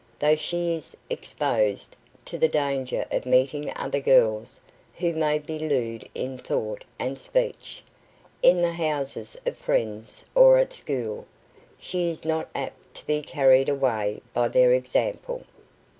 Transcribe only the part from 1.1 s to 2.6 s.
exposed to the